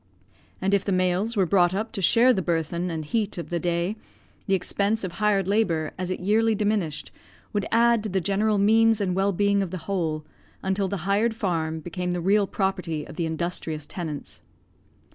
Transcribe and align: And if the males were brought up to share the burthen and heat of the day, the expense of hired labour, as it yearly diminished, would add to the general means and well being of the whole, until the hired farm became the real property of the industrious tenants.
And 0.59 0.73
if 0.73 0.83
the 0.83 0.91
males 0.91 1.37
were 1.37 1.45
brought 1.45 1.75
up 1.75 1.91
to 1.91 2.01
share 2.01 2.33
the 2.33 2.41
burthen 2.41 2.89
and 2.89 3.05
heat 3.05 3.37
of 3.37 3.51
the 3.51 3.59
day, 3.59 3.97
the 4.47 4.55
expense 4.55 5.03
of 5.03 5.11
hired 5.11 5.47
labour, 5.47 5.91
as 5.95 6.09
it 6.09 6.19
yearly 6.19 6.55
diminished, 6.55 7.11
would 7.53 7.67
add 7.71 8.01
to 8.01 8.09
the 8.09 8.19
general 8.19 8.57
means 8.57 8.99
and 8.99 9.13
well 9.15 9.31
being 9.31 9.61
of 9.61 9.69
the 9.69 9.77
whole, 9.85 10.25
until 10.63 10.87
the 10.87 11.05
hired 11.05 11.35
farm 11.35 11.81
became 11.81 12.13
the 12.13 12.19
real 12.19 12.47
property 12.47 13.05
of 13.05 13.15
the 13.15 13.27
industrious 13.27 13.85
tenants. 13.85 14.41